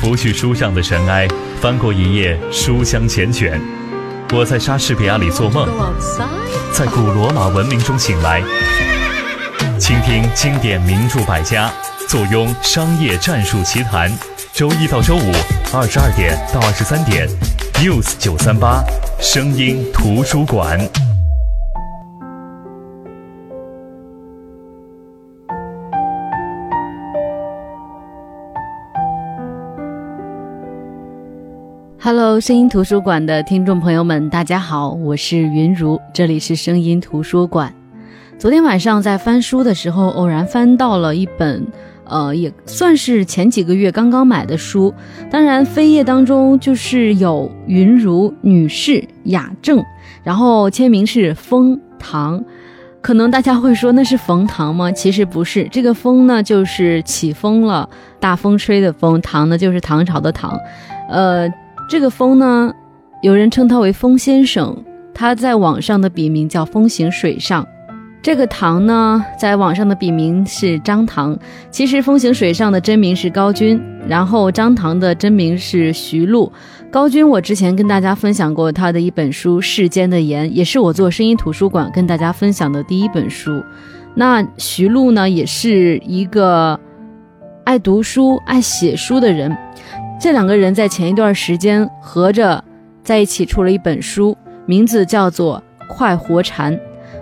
[0.00, 1.26] 拂去书上的尘埃，
[1.60, 3.58] 翻过一页书香缱绻。
[4.32, 5.68] 我在莎士比亚里做梦，
[6.72, 8.42] 在古罗马文明中醒来。
[9.78, 11.70] 倾听经典名著百家，
[12.08, 14.12] 坐拥商业战术奇谈。
[14.52, 15.32] 周一到周五
[15.72, 17.28] 二十二点到二十三点
[17.74, 18.82] ，News 九三八，
[19.20, 20.78] 声音图书馆。
[32.06, 37.74] Hello，声音图书馆的听众朋友们，大家好，我是云如，这里是声音图书馆。
[38.38, 41.66] 昨天晚上在翻书的时候，偶然翻到了一本，
[42.04, 44.94] 呃，也算是前几个月刚刚买的书。
[45.32, 49.84] 当然，扉页当中就是有云如女士雅正，
[50.22, 52.44] 然后签名是封唐。
[53.00, 54.92] 可能大家会说那是冯唐吗？
[54.92, 60.56] 其实不是，这个风呢就是起风了，大风吹的风；唐呢就是唐朝的唐，
[61.10, 61.52] 呃。
[61.88, 62.72] 这个风呢，
[63.22, 64.76] 有人称他为风先生，
[65.14, 67.64] 他在网上的笔名叫风行水上。
[68.20, 71.38] 这个唐呢，在网上的笔名是张唐，
[71.70, 76.50] 其实风行水上的真名是高君，然后张唐的真名是徐璐。
[76.90, 83.62] 高君，我之前跟大家分享过他的一本书《世间的盐》，也是我做声音图书馆跟大家分享的第一本书。
[84.12, 86.80] 那徐璐呢，也是一个
[87.62, 89.56] 爱读书、爱写书的人。
[90.18, 92.62] 这两个人在前一段时间合着
[93.02, 96.74] 在一起出了一本书，名字叫做《快活禅》。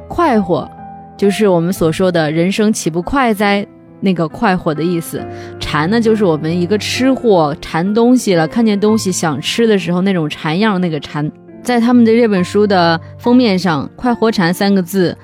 [0.08, 0.70] 快活
[1.16, 3.66] 就是我们所说的人生岂不快哉？
[4.00, 5.20] 那个快活的意思。
[5.58, 11.30] 馋呢，就是我们一个吃货馋东西了，看见东西想吃的时候那种馋样那个馋。
[11.62, 15.16] 在他们的这本书的封面上，“快活禅”三个字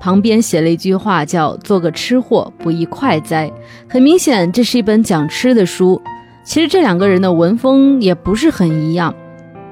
[0.00, 3.50] 旁边写了一句话，叫“做个吃货不亦快哉”。
[3.88, 6.00] 很明显，这是一本讲吃的书。
[6.44, 9.12] 其实这两个人的文风也不是很一样，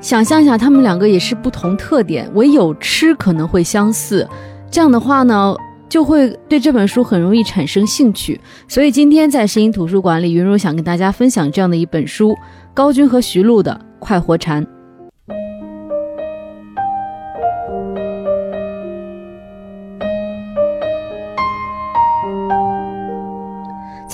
[0.01, 4.27] 想象一下，他们两个也是不同特点，唯有吃可能会相似。
[4.71, 5.55] 这样的话呢，
[5.89, 8.41] 就会对这本书很容易产生兴趣。
[8.67, 12.35] 所以今天在声音图书馆里，云茹想跟大家分享这样的一本书：
[12.73, 14.65] 高军和徐璐的《快活禅》。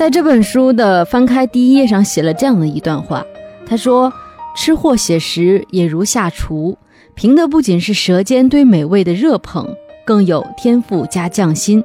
[0.09, 3.23] 在这本书的翻开第一页上写了这样的一段话，
[3.67, 4.11] 他说
[4.57, 6.79] ：“吃货写实也如下厨，
[7.15, 9.69] 凭的不仅是舌尖对美味的热捧，
[10.07, 11.85] 更有天赋加匠心。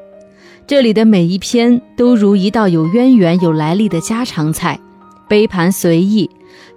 [0.65, 4.79] 这里的每一篇都如一道有渊源、有来历的家常菜，
[5.27, 6.29] 杯盘随意，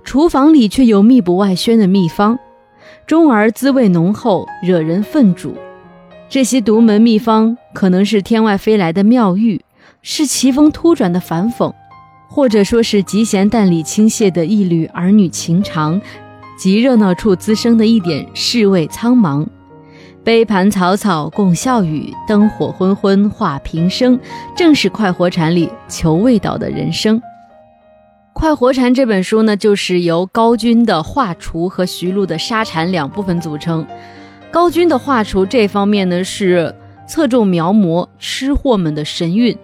[0.03, 2.37] 厨房里却有密不外宣的秘方，
[3.07, 5.55] 中而滋味浓厚，惹人愤煮。
[6.29, 9.61] 这些独门秘方可能是天外飞来的妙玉。”
[10.09, 11.75] 是奇峰突转的反讽，
[12.29, 16.01] 或者说是极贤淡里倾泻的一缕儿女情长，
[16.57, 19.45] 极热闹处滋生的一点世味苍茫。
[20.23, 24.17] 杯盘草草共笑语，灯火昏昏话平生，
[24.57, 27.21] 正是快活禅里求味道的人生。
[28.33, 33.85] 快活禅这本书呢，就是由高军的画厨和徐璐的沙禅两部分组成。
[34.53, 36.73] 高军的画厨这方面呢，是
[37.09, 39.59] 侧重描摹吃货们的神韵。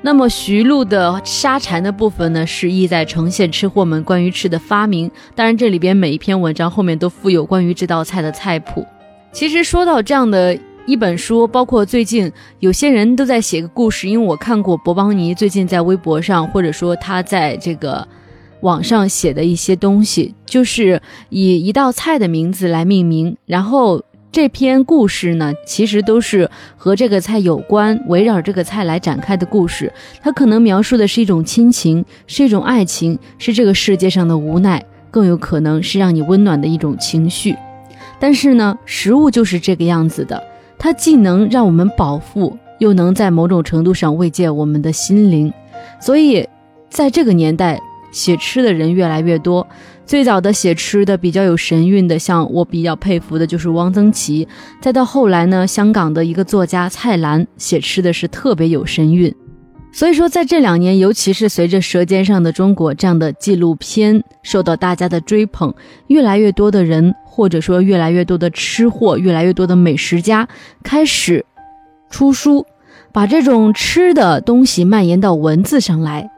[0.00, 5.10] 那么徐璐的沙禅的部分呢，是意在呈现吃货们关于吃的发明。
[5.34, 8.86] 当然，这里边每一篇文章后面都附有关于这道菜的菜谱。
[9.32, 10.56] 其实说到这样的
[10.86, 18.06] 一本书，包括最近有些人都在写个故事，因为我看过博邦尼最近在微博上，或者说他在这个
[18.60, 24.02] 网上写的一些东西，就是以一道菜的名字来命名，然后。
[24.30, 29.90] 这篇故事呢，其实都是和这个菜有关，围绕这个菜来展开的故事。
[30.20, 37.56] 它可能描述的是一种亲情，是一种爱情，是这个世界上的无奈，更有可能是让你温暖的一种情绪。
[38.20, 40.42] 但是呢，食物就是这个样子的，
[40.78, 45.52] 它既能让我们饱腹，又能在某种程度上慰藉我们的心灵。
[46.00, 46.46] 所以，
[46.90, 47.80] 在这个年代，
[48.12, 49.66] 写吃的人越来越多。
[50.08, 54.48] 最早的写吃的比较有神韵的，像我比较佩服的就是汪曾祺。
[54.80, 59.32] 再到后来呢，香港的一个作家蔡澜写吃的是特别有神韵。
[59.92, 65.74] 所以说，在这两年，尤其是随着《舌尖上的中国》这样的纪录片受到大家的追捧，
[66.06, 70.48] 越来越多的人，或者说越来越多的吃货，越来越多的美食家
[70.82, 71.44] 开始
[72.08, 72.64] 出书，
[73.12, 76.30] 把这种吃的东西蔓延到文字上来。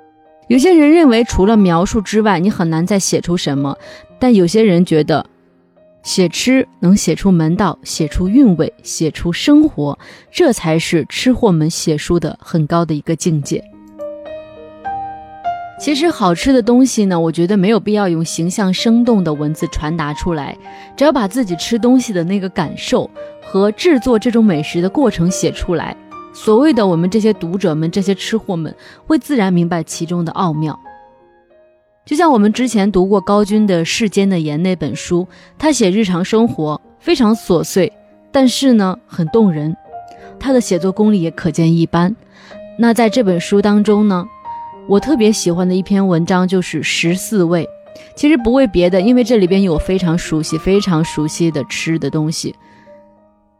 [0.50, 3.72] 有些人认为，除了描述之外，你很难再写出什么；
[4.18, 5.24] 但有些人觉得，
[6.02, 9.96] 写吃能写出门道，写出韵味，写出生活，
[10.28, 13.62] 这才是吃货们写书的很高的一个境界。
[15.78, 20.58] 其实好吃的东西呢，我觉得没有必要用形象生动的文字传达出来，
[20.96, 23.08] 只要把自己吃东西的那个感受
[23.40, 25.96] 和制作这种美食的过程写出来，
[26.32, 28.74] 所谓的我们这些读者们、这些吃货们
[29.06, 30.78] 会自然明白其中的奥妙。
[32.06, 35.26] 就像我们之前读过高军的《世间的盐》那本书，
[35.58, 37.92] 他写日常生活非常琐碎，
[38.32, 39.76] 但是呢很动人，
[40.38, 42.14] 他的写作功力也可见一斑。
[42.78, 44.26] 那在这本书当中呢？
[44.88, 47.68] 我特别喜欢的一篇文章就是十四味，
[48.16, 52.56] 其实不为别的，因为这里边有非常熟悉、非常熟悉的吃的东西。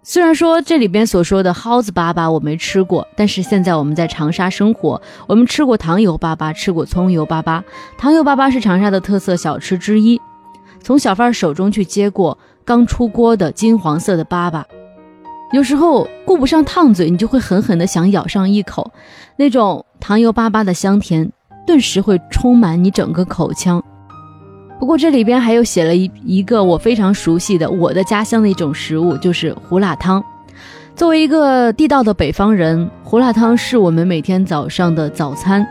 [0.02, 7.62] 虽然说这里边所说的蒿子粑粑我没吃过，但是现在我们在长沙生活，我们吃过糖油粑粑，吃过葱油粑粑。
[7.99, 10.19] 糖油粑粑是长沙的特色小吃之一，
[10.82, 14.64] 从小贩手中去接过刚出锅的金黄色的粑粑。
[15.52, 18.91] 有时候顾不上烫嘴，你就会狠狠地想咬上一口，
[19.37, 21.31] 那种糖油粑粑的香甜，
[21.67, 23.82] 顿时会充满你整个口腔。
[24.80, 30.24] 不过这里边还有写了一一个我非常熟悉的我的家乡的一种食物，就是胡辣汤。
[30.96, 35.66] 作为一个地道的北方人，胡辣汤是我们每天早上的早餐。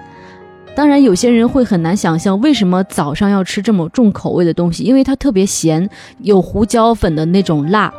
[0.75, 5.89] 当然，有些人会很难想象为什么早上要吃这么重口味的东西，因为它特别咸，
[6.19, 7.91] 有胡椒粉的那种辣。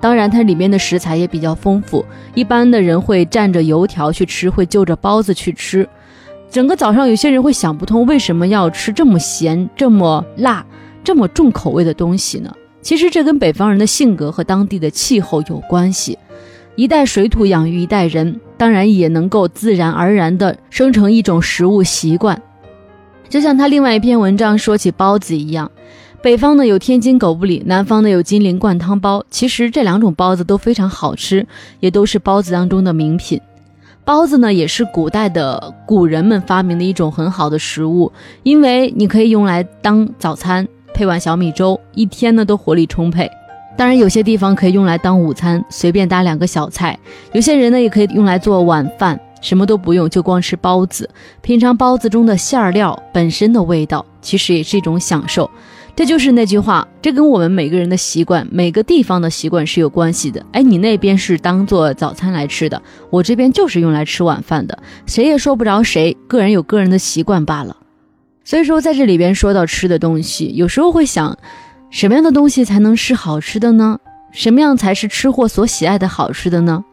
[0.00, 2.04] 当然，它里面的食材也比较丰富。
[2.34, 5.88] 一般的人会蘸着油条去吃，会就着包子去吃。
[6.56, 10.64] 整个早上，有些人会想不通为什么要吃这么咸、这么辣、
[11.04, 12.50] 这么重口味的东西呢？
[12.80, 16.18] 其实这跟北方人的性格和当地的气候有关系。
[16.74, 22.40] 一代水土养育一代人，当然也能够自然而然地生成一种食物习惯。
[23.28, 25.70] 就像他另外一篇文章说起包子一样。
[26.22, 29.22] 北方呢有天津狗不理，南方呢有金陵灌汤包。
[29.28, 31.46] 其实这两种包子都非常好吃，
[31.80, 33.38] 也都是包子当中的名品。
[34.06, 38.12] 包子呢也是古代的古人们发明的一种很好的食物，
[38.44, 40.64] 因为你可以用来当早餐，
[40.94, 43.28] 配碗小米粥，一天呢都活力充沛。
[43.76, 46.96] 当然有些地方可以用来当午餐，随便搭两个小菜。
[47.32, 51.10] 有些人呢也可以用来做晚饭，什么都不用就光吃包子，
[51.42, 55.50] 品尝包子中的馅料本身的味道，其实也是一种享受。
[55.96, 60.44] 这就是那句话，这跟我们每个人的习惯、每个地方的习惯是有关系的。
[60.52, 67.74] 哎，你那边是当做早餐来吃的，我这边就是用来吃晚饭的，谁也说不着谁，个人有个人的习惯罢了。
[68.44, 71.34] 所以说，在这里边说到吃的东西，有时候会想，
[71.88, 73.98] 什么样的东西才能是好吃的呢？
[74.32, 76.84] 什么样才是吃货所喜爱的好吃的呢？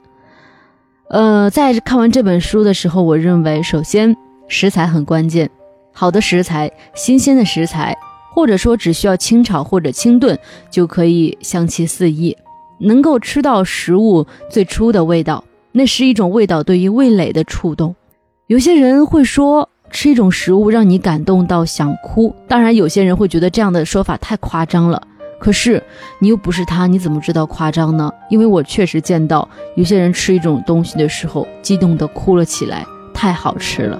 [1.09, 4.15] 呃，在看完这本书的时候，我认为，首先
[4.47, 5.49] 食材很关键，
[5.91, 7.93] 好的食材，新鲜的食材。
[8.33, 10.37] 或者说，只需要清炒或者清炖
[10.71, 12.35] 就可以香气四溢，
[12.79, 17.95] 能够吃到食物最初的味道，那是一种味道对于味蕾的触动。
[18.47, 22.33] 有些人会说，吃一种食物让你感动到想哭。
[22.47, 25.01] 当然，有些人会觉得这样的说法太夸张了。
[25.39, 25.83] 可是
[26.19, 28.11] 你又不是他，你怎么知道夸张呢？
[28.29, 33.99] 因为我确实见到有些人吃一种东西的时候，激动的哭了起来，太好吃了。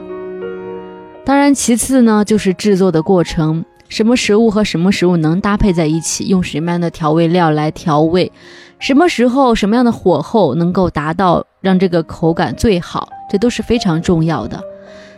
[1.26, 3.64] 当然，其次呢，就是制作的过程。
[3.90, 6.26] 什么食物和什么食物能搭配在一起？
[6.26, 8.32] 用什么样的调味料来调味？
[8.80, 13.08] 什么时候什么样的火候能够达到让这个口感最好？
[13.30, 14.62] 这都是非常重要的。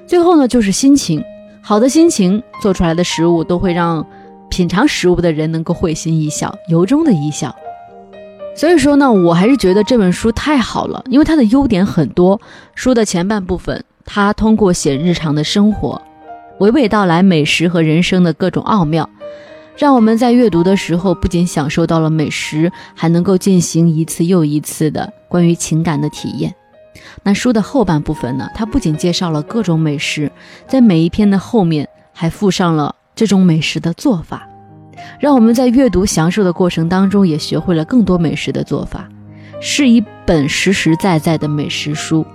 [0.05, 1.23] 最后呢，就是心情，
[1.61, 4.05] 好的心情做出来的食物都会让
[4.49, 7.55] 品尝食物的人能够会心一笑，由衷的一笑。
[8.55, 12.39] 所以说呢，我还是觉得这本书太好了，因为它的优点很多。
[12.75, 16.01] 书的前半部分，它通过写日常的生活。
[16.59, 19.09] 娓娓道来美食和人生的各种奥妙，
[19.77, 26.55] 让我们在阅读的时候不仅享受到了美食，还能够进行一次又一次的关于情感的体验。
[27.23, 28.49] 那书的后半部分呢？
[28.55, 30.31] 它不仅介绍了各种美食，
[30.65, 34.47] 在每一篇的后面还附上了这种美食的做法，
[35.19, 39.09] 让我们在阅读享受的过程当中也学会了更多美食的做法，
[39.59, 42.25] 是一本实实在在的美食书。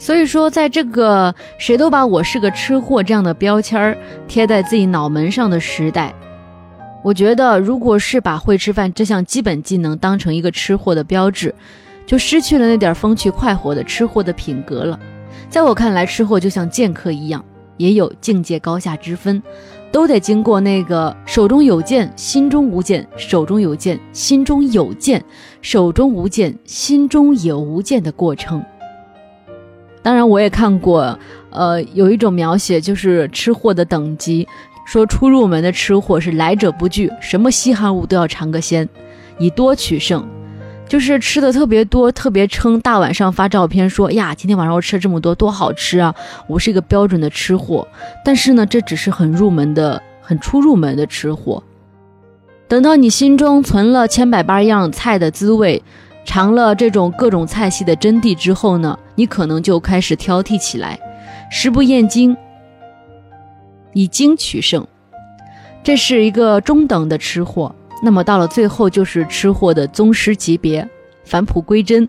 [0.00, 6.14] 所以说，在这个谁都把我是个吃货这样的标签儿贴在自己脑门上的时代，
[7.04, 11.54] 我觉得，如果是把会吃饭这项基本技能当成一个吃货的标志，
[12.06, 14.98] 就失去了那点风趣快活的吃货的品格了。
[15.50, 17.44] 在我看来，吃货就像剑客一样，
[17.76, 19.42] 也有境界高下之分，
[19.92, 25.20] 都得经过那个手中有剑，心中无剑；手中有剑，心中有剑；
[25.60, 28.64] 手中无剑，心中也无剑的过程。
[30.02, 31.18] 当然，我也看过，
[31.50, 34.48] 呃，有一种描写就是吃货的等级，
[34.86, 38.88] 说初入门的吃货是来者不拒，什么稀罕物都要尝个鲜，
[39.38, 40.26] 以多取胜。
[40.88, 46.12] 就是吃的特别多，特别撑，大晚上发照片说呀，今天晚上我吃了这么多，多好吃啊！
[46.48, 47.86] 我是一个标准的吃货。
[48.24, 51.62] 但是呢，这只是很入门的、很初入门的吃货。
[52.66, 55.80] 等到你心中存了千百八样菜的滋味，
[56.24, 60.98] 尝了这种各种菜系的真谛之后呢，你可能就开始挑剔起来，
[61.50, 62.36] 食不厌精，
[63.92, 64.86] 以精取胜。
[65.82, 67.74] 这是一个中等的吃货。
[68.02, 70.88] 那么到了最后，就是吃货的宗师级别，
[71.24, 72.08] 返璞归真，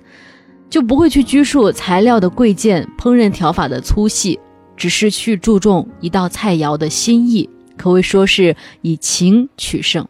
[0.70, 4.40] 就不会去拘束材料的贵贱、烹饪调法的粗细，
[4.78, 10.08] 只是去注重一道菜肴的心意，可谓说是以情取胜。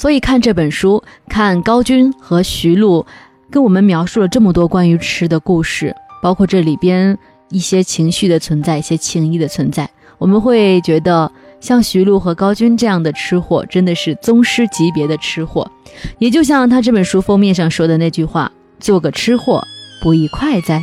[0.00, 3.04] 所以看这本书，看高军和徐璐
[3.50, 7.18] 跟我们描述了这么多关于吃的故事，包括这里边
[7.50, 11.30] 一些情绪的存在，一些情谊的存在，我们会觉得
[11.60, 15.70] 像徐璐和高军这样的吃货，真的是宗师级别的吃货。
[16.18, 19.62] 也就像他这本书封面上说的那句话：“做个吃货
[20.02, 20.82] 不亦快哉？”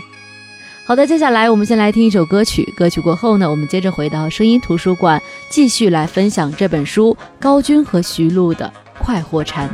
[0.86, 2.71] 好的，接下来我们先来听一首歌曲。
[2.77, 5.19] 歌曲过后呢，我们接着回到声音图书馆，
[5.50, 8.71] 继续来分享这本书高军和徐璐的。
[9.00, 9.70] 快活禅。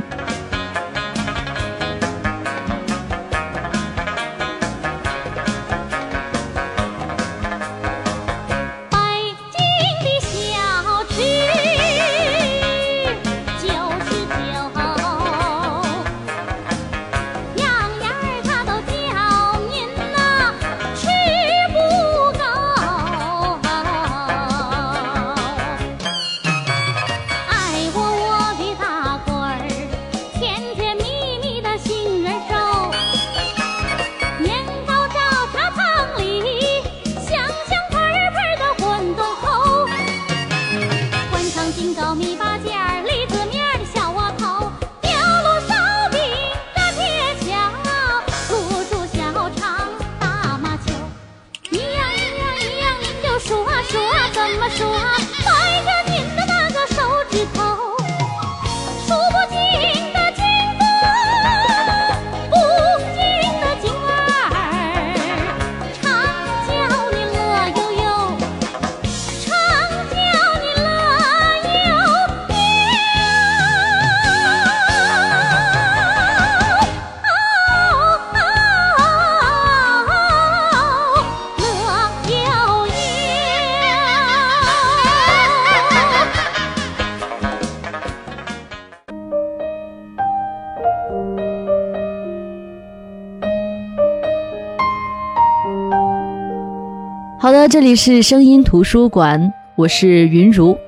[97.44, 100.78] 好的，这里是声音图书馆，我是云如。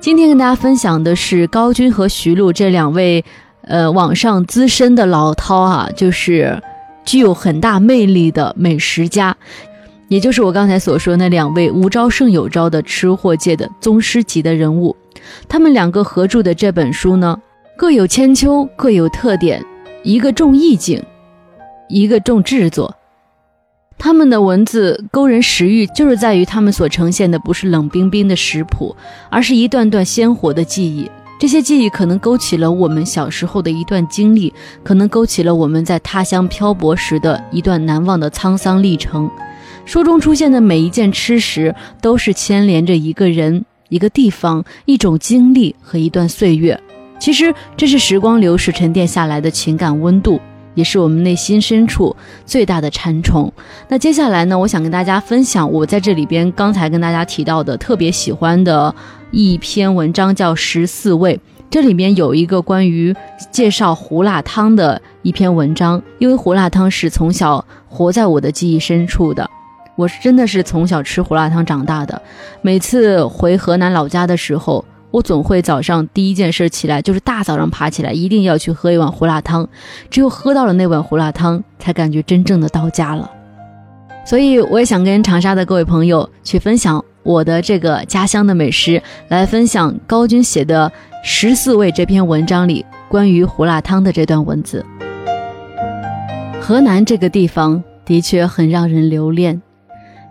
[0.00, 3.24] 今天跟大家分享的是高军和徐璐这两位，
[3.62, 6.60] 呃，网上资深的老饕啊，就是
[7.04, 9.36] 具有很大魅力的美食家，
[10.08, 14.96] 也就是我刚才所说那两位无招胜有招的吃货界的宗师级的人物。
[15.48, 17.40] 他们两个合著的这本书呢，
[17.76, 19.64] 各有千秋，各有特点，
[20.02, 21.00] 一个重意境，
[21.88, 22.96] 一个重制作。
[24.02, 28.96] 他们的文字勾人食欲，就是在于他们所呈现的不是冷冰冰的食谱，
[29.28, 31.08] 而是一段段鲜活的记忆。
[31.38, 34.50] 这些记忆可能勾起了我们小时候的一段经历，
[34.82, 39.30] 可能勾起了我们在他乡漂泊时的一段难忘的沧桑历程。
[39.84, 46.80] 书中出现的每一件吃食，都是牵连着一个人、一个地方、一种经历和一段岁月。
[47.18, 50.40] 其实，这是时光流逝沉淀下来的情感温度。
[50.74, 52.14] 也是我们内心深处
[52.46, 53.52] 最大的馋虫。
[53.88, 58.94] 那接下来呢，我想跟大家分享我在这里边刚才跟大家提到的特别喜欢的
[59.30, 61.36] 一篇文章，叫《十四味》。
[61.70, 63.14] 这里面有一个关于
[63.52, 69.48] 介绍胡辣汤的一篇文章，因为胡辣汤是从小活在我的记忆深处的，
[69.96, 72.20] 我是真的是从小吃胡辣汤长大的。
[72.60, 74.84] 每次回河南老家的时候。
[75.10, 79.68] 我总会早上第一件事起来，就是大早上爬起来，一定要去喝一碗胡辣汤。
[80.08, 83.30] 只有喝到了那碗胡辣汤，才感觉真正的到家了。
[84.24, 90.88] 所以，我也想跟长沙的各位朋友去分享我的这个家乡的美食，来分享高军写的
[91.24, 94.84] 《十四味》这篇文章里关于胡辣汤的这段文字。
[96.60, 99.60] 河南这个地方的确很让人留恋。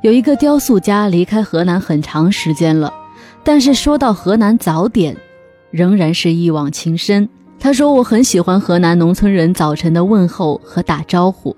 [0.01, 2.93] 有一个雕塑家离开河南很长时间了。
[3.43, 5.15] 但是说到河南早点，
[5.71, 7.27] 仍然是一往情深。
[7.59, 11.55] 他说：“我很喜欢河南农村人早晨的问候和打招呼。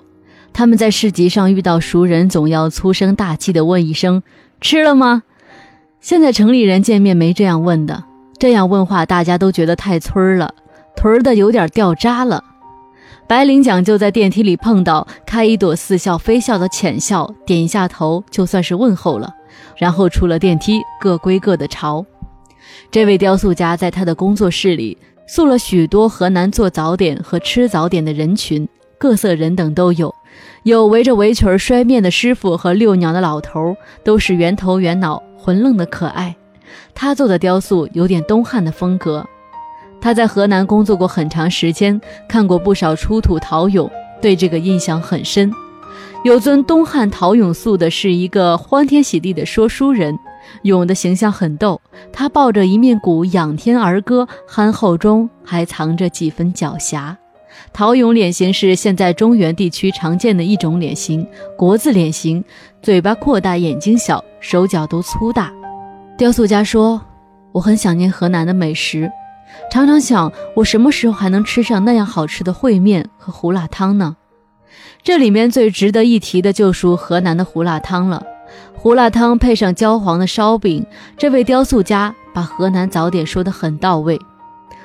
[0.52, 4.24] 他们在市集上遇到熟人，总要粗声大气地问一声
[4.60, 5.24] ‘吃了吗’。
[6.02, 8.04] 现在城里人见面没这样问的，
[8.40, 10.56] 这样问话大家都觉得太村儿了，
[10.96, 12.44] 屯儿的有点掉渣了。”
[13.28, 19.36] 白领讲究在电梯里碰到，开一朵似笑非笑的浅笑，点一下头就算是问候了，
[19.82, 22.06] 然后出了电梯，各归各的巢。
[22.92, 24.96] 这位雕塑家在他的工作室里
[25.28, 28.70] 塑了许多河南做早点和吃早点的人群，
[29.00, 30.14] 各色人等都有，
[30.62, 36.36] 有围着围裙摔面的师傅和遛鸟的老头，都是圆头圆脑、浑愣的可爱。
[36.94, 39.26] 他做的雕塑有点东汉的风格。
[40.00, 43.90] 他在河南工作过很长时间，看过不少出土陶俑，
[44.22, 45.52] 对这个印象很深。
[46.24, 50.20] 有尊东汉陶俑塑的是一个欢天喜地的说书人，
[50.64, 51.82] 俑的形象很逗，
[52.14, 57.16] 他抱着一面鼓仰天而歌，憨厚中还藏着几分狡黠。
[57.74, 61.26] 陶俑脸型是现在中原地区常见的一种脸型，
[61.58, 62.44] 国字脸型，
[62.84, 65.52] 嘴巴扩大，眼睛小，手脚都粗大。
[66.20, 67.02] 雕塑家说
[67.52, 69.12] ：“我很想念河南的美食。”
[69.72, 74.16] 常常想，我什么时候还能吃上那样好吃的烩面和胡辣汤呢？
[75.04, 78.24] 这里面最值得一提的就属河南的胡辣汤了。
[78.74, 80.86] 胡辣汤配上焦黄的烧饼，
[81.18, 84.20] 这位雕塑家把河南早点说得很到位。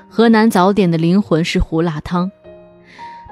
[0.08, 2.30] 河南早点的灵魂是胡辣汤。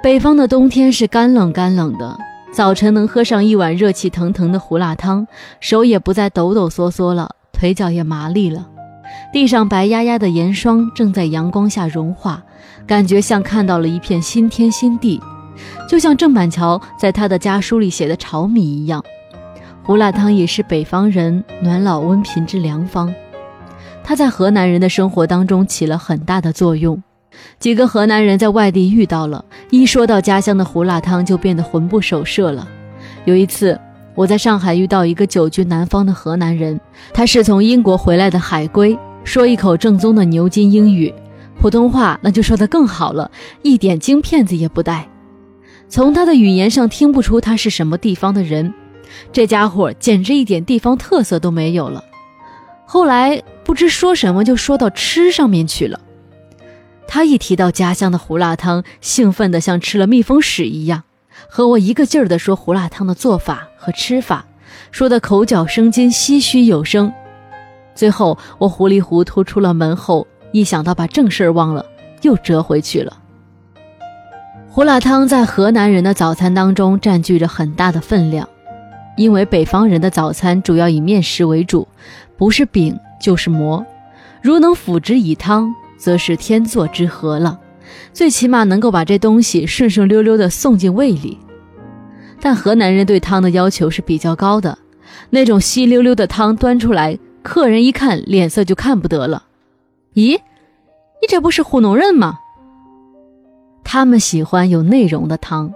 [0.03, 2.19] 北方的冬天是干冷干冷的，
[2.53, 5.27] 早晨能喝上一碗热气腾腾的胡辣汤，
[5.61, 8.69] 手也不再抖抖嗦嗦了，腿脚也麻利了。
[9.33, 12.43] 地上白压压的盐霜正在阳光下融化，
[12.87, 15.21] 感觉像看到了一片新天新地，
[15.89, 19.03] 就像郑板桥在他的家书里写的炒米一样。
[19.83, 23.13] 胡辣汤也是北方人暖老温贫之良方，
[24.03, 27.03] 它在河南人的生活当中起了很大的作用。
[27.59, 32.67] 几个河南人在外地遇到了，一说到家乡的胡辣汤，就变得魂不守舍了。
[33.25, 33.79] 有一次，
[34.15, 36.81] 我在上海遇到一个久居南方的河南人，
[37.13, 38.99] 他是从英国回来的海归。
[39.25, 41.13] 说一口正宗的牛津英语，
[41.59, 43.31] 普通话那就说得更好了，
[43.63, 45.09] 一点京片子也不带。
[45.89, 48.75] 从他的语言上听不出他是什么地方的人，
[49.33, 52.03] 这家伙简直一点地方特色都没有了。
[52.87, 56.01] 后来不知说什么就说到吃上面去了，
[57.07, 61.05] 他一提到家乡的胡辣汤，兴奋得像吃了蜜蜂屎一样，
[61.49, 64.47] 和我一个劲儿地说胡辣汤的做法和吃法，
[64.91, 67.13] 说的口角生津，唏嘘有声。
[67.95, 71.87] 最后，我糊里糊涂出了门后，一想到把正事儿忘了，
[72.23, 73.19] 又折回去了。
[74.75, 78.49] 胡辣汤在河南人的早餐当中占据着很大的分量，
[79.17, 81.87] 因为北方人的早餐主要以面食为主，
[82.37, 83.87] 不是饼就是馍。
[84.43, 87.61] 如能辅之以汤，则是天作之合了，
[88.13, 91.39] 最起码能够把这东西顺顺溜溜地送进胃里。
[92.41, 94.77] 但河南人对汤的要求是比较高的，
[95.31, 97.17] 那种稀溜溜的汤端出来。
[97.45, 99.45] 客人一看，脸色就看不得了。
[100.15, 100.37] 咦，
[101.23, 102.41] 你这不是糊弄人吗？
[103.85, 105.73] 他们喜欢有内容的汤。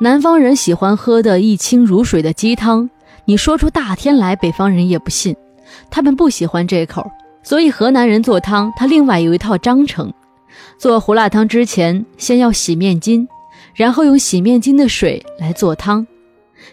[0.00, 2.90] 南方人喜欢喝的一清如水的鸡汤，
[3.24, 5.34] 你说出大天来，北方人也不信。
[5.90, 7.10] 他们不喜欢这口，
[7.42, 10.12] 所以河南人做汤，他另外有一套章程。
[10.76, 13.26] 做胡辣汤之前，先要洗面巾，
[13.74, 16.06] 然后用洗面巾的水来做汤。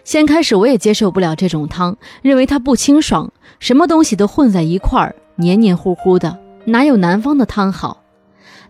[0.04, 3.30] 先开始我也接受不了这种汤，认为它不清爽。
[3.58, 8.02] 什么东西都混在一块儿，黏黏糊糊的，哪有南方的汤好？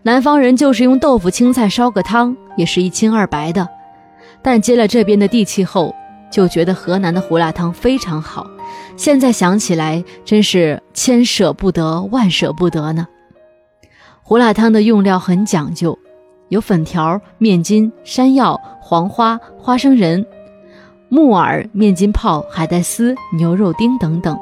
[0.03, 3.67] 南方人就是用豆腐、青菜烧个汤，也是一清二白的。
[4.41, 5.93] 但接了这边的地气后，
[6.31, 8.47] 就觉得河南的胡辣汤非常好。
[8.97, 13.07] 现在想起来，真是千舍不得万舍不得呢。
[14.23, 15.99] 胡辣汤的用料很讲究，
[16.49, 20.25] 有粉条、面筋、山药、黄花、花生仁、
[21.09, 24.35] 木耳、面筋泡、海带丝、牛肉丁等等。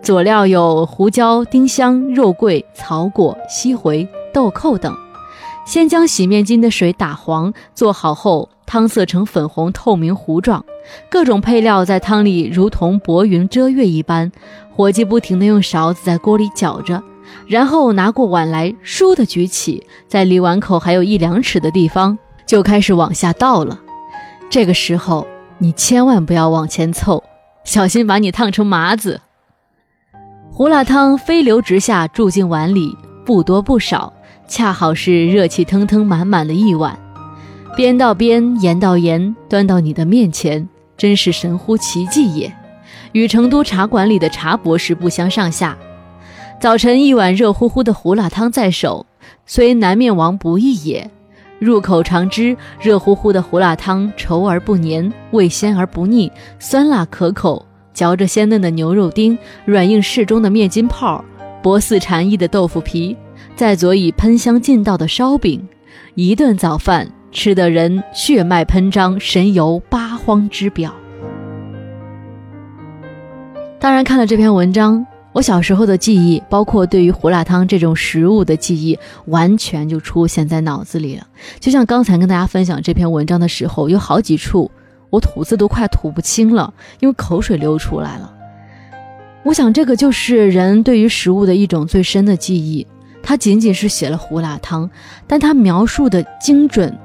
[0.00, 4.96] 佐料有胡椒、丁香、肉桂、草果、西茴、豆蔻等。
[5.64, 10.64] 先将洗面巾的水打黄，做好后，汤色呈粉红透明糊状。
[11.08, 14.32] 各种配料在汤里如同薄云遮月一般，
[14.74, 17.00] 伙计不停地用勺子在锅里搅着，
[17.46, 23.78] 然后拿过碗来，倏地举起，在离碗口还有一两尺的地方就开始往下倒了。
[24.50, 25.26] 这个时候
[25.58, 27.22] 你千万不要往前凑，
[27.62, 29.20] 小心把你烫成麻子。
[30.50, 34.12] 胡辣汤飞流直下，注进碗里，不多不少，
[34.52, 36.94] 恰好是热气腾腾、满满的一碗。
[37.74, 42.54] 边到边，盐到盐，端到你的面前，真是神乎其技也，
[43.12, 45.74] 与成都茶馆里的茶博士不相上下。
[46.60, 49.06] 早晨一碗热乎乎的胡辣汤在手，
[49.46, 51.10] 虽南面王不易也。
[51.58, 57.64] 入口常之，热乎乎的胡辣汤稠而不黏，味鲜而不腻，酸辣可口。
[57.94, 61.24] 嚼着鲜嫩的牛肉丁，软硬适中的面筋泡，
[61.62, 63.16] 薄似蝉翼的豆腐皮，
[63.54, 65.68] 再佐以喷香劲道的烧饼，
[66.14, 70.92] 一顿早饭吃的人血脉喷张，神游八荒之表。
[73.78, 81.26] 当然，看了这篇文章，我小时候的记忆，包括对于胡辣汤这种食物的记忆，完全就出现在脑子里了。
[81.60, 84.70] 就像刚才跟大家分享这篇文章的时候，有好几处
[85.10, 88.32] 我吐字都快吐不清了，因为口水流出来了。
[89.44, 92.86] 我想，这个就是人对于食物的一种最深的记忆。
[93.22, 94.90] 他仅仅是写了胡辣汤，
[95.26, 96.98] 但他描述的精准，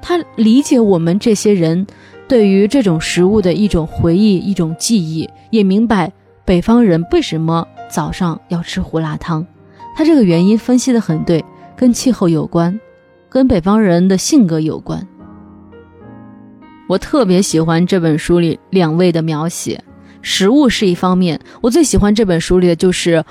[0.00, 1.86] 他理解我们这些人。
[2.28, 6.10] 对于这种食物的一种回忆、一种记忆，也明白
[6.46, 9.46] 北方人为什么早上要吃胡辣汤。
[9.94, 11.44] 他这个原因分析的很对，
[11.76, 12.80] 跟气候有关，
[13.28, 15.06] 跟北方人的性格有关。
[16.88, 19.84] 我特别喜欢这本书里两位的描写，
[20.22, 23.22] 食物是一方面，我最喜欢这本书里的就是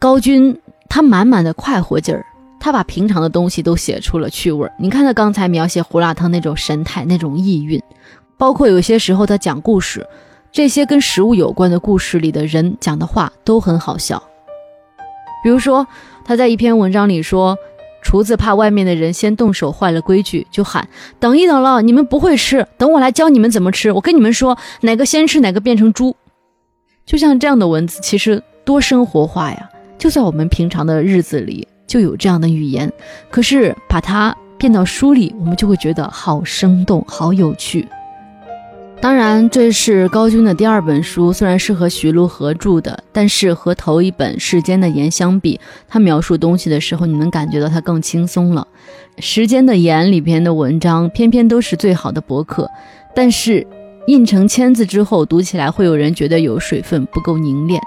[0.00, 0.58] 高军，
[0.96, 2.24] 他满满的快活劲儿。
[2.58, 4.72] 他把平常的东西都写出了趣味儿。
[4.78, 7.78] 你看他刚才描写胡辣汤那种神态、那种意蕴，
[8.38, 10.06] 包括有些时候他讲故事，
[10.50, 14.22] 这些跟食物有关的故事里的人讲的话都很好笑。
[15.44, 15.86] 比如说
[16.24, 17.58] 他在一篇文章里说，
[18.02, 20.88] 厨子怕外面的人先动手坏了规矩，就喊
[21.20, 23.92] ：“等一等了，你们不会吃，等我来教你们怎么吃。
[23.92, 26.16] 我跟你们说，哪个先吃哪个变成猪。”
[27.04, 31.66] 就像这样的文字，其实多生活化呀，就在我们平常的日子里。
[31.86, 32.92] 就有这样的语言，
[33.30, 37.86] 可是把它变到书里，我们就会觉得好生动、好有趣。
[39.00, 48.66] 当然，这是高军的第二本书，虽然是和徐璐合著的，但是和头一本《世间的盐》相比，他描述东西的时候，你能感觉到他更轻松了。
[49.24, 52.68] 《时间的盐》里边的文章偏偏都是最好的博客，
[53.14, 53.64] 但是
[54.08, 57.80] 印成签字之后，读起来会有人觉得有水分不够凝练。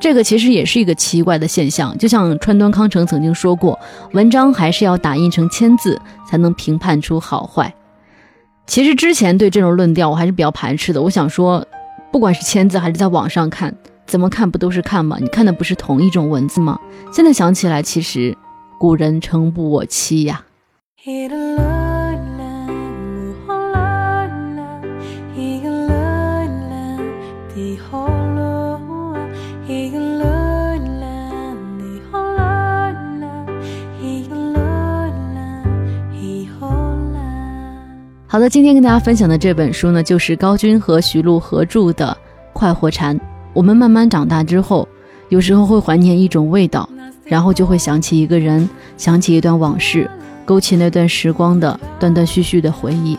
[0.00, 3.78] 这个其实也是一个奇怪的现象，就像川端康成曾经说过，
[4.12, 7.74] 文章还是要打印成签字才能评判出好坏。
[8.66, 11.02] 其实之前对这种论调我还是比较排斥的。
[11.02, 11.66] 我想说，
[12.12, 13.74] 不管是签字还是在网上看，
[14.06, 15.16] 怎么看不都是看吗？
[15.20, 16.78] 你看的不是同一种文字吗？
[17.12, 18.36] 现在想起来，其实
[18.78, 20.44] 古人诚不我欺呀。
[38.30, 42.14] 好的，今天跟大家分享的这本书呢，就是高军和徐璐合著的
[42.52, 43.18] 《快活禅》。
[43.54, 44.86] 我们慢慢长大之后，
[45.30, 46.86] 有时候会怀念一种味道，
[47.24, 50.10] 然后就会想起一个人，想起一段往事，
[50.44, 53.16] 勾起那段时光的断断续续的回忆。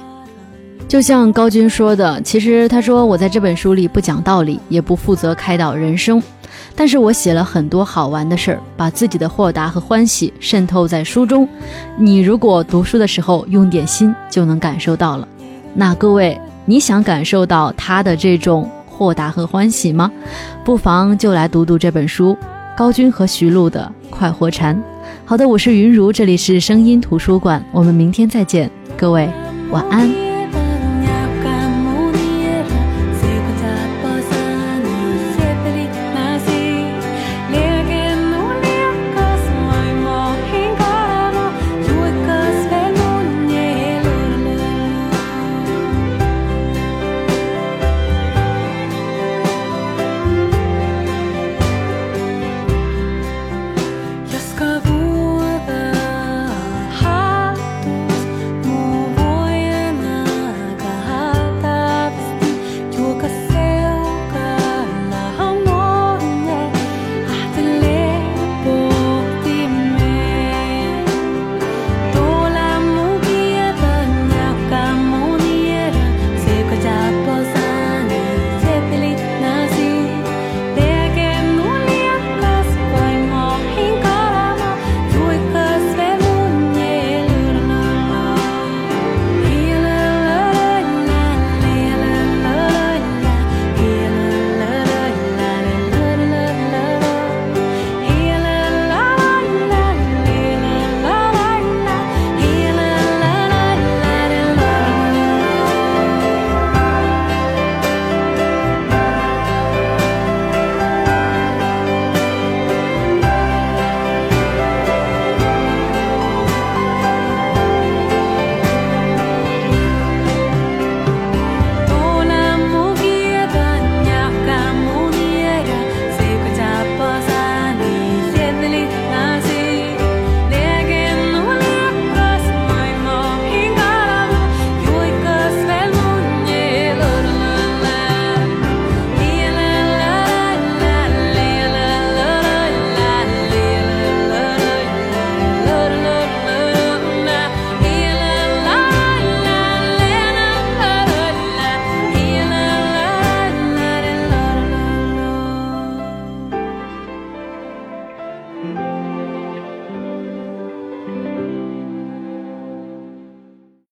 [0.88, 6.22] 就像高军说的，其实他说我在这本书里不讲道理，也不负责开导人生。
[6.76, 11.48] 但是我写了很多好玩的事儿，把自己的豁达和欢喜渗透在书中。
[11.98, 15.28] 你如果读书的时候用点心，就能感受到了。
[15.74, 20.12] 那各位，你想感受到他的这种豁达和欢喜吗？
[20.64, 22.38] 不妨就来读读这本书，
[22.76, 24.76] 高军和徐璐的《快活禅》。
[25.26, 29.30] 好的，我是云如，这里是声音图书馆，我们明天再见，各位
[29.72, 30.29] 晚安。